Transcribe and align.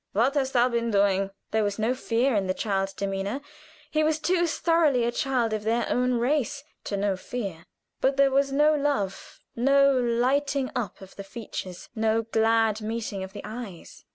"What 0.13 0.33
hast 0.33 0.53
thou 0.53 0.67
been 0.67 0.89
doing?" 0.89 1.29
There 1.51 1.63
was 1.63 1.77
no 1.77 1.93
fear 1.93 2.33
in 2.33 2.47
the 2.47 2.55
child's 2.55 2.91
demeanor 2.91 3.39
he 3.91 4.03
was 4.03 4.17
too 4.17 4.47
thoroughly 4.47 5.03
a 5.03 5.11
child 5.11 5.53
of 5.53 5.63
their 5.63 5.85
own 5.89 6.15
race 6.15 6.63
to 6.85 6.97
know 6.97 7.15
fear 7.15 7.65
but 7.99 8.17
there 8.17 8.31
was 8.31 8.51
no 8.51 8.73
love, 8.73 9.37
no 9.55 9.91
lighting 9.95 10.71
up 10.75 11.01
of 11.01 11.15
the 11.17 11.23
features, 11.23 11.87
no 11.93 12.23
glad 12.23 12.81
meeting 12.81 13.21
of 13.23 13.31
the 13.33 13.41
eyes. 13.45 14.03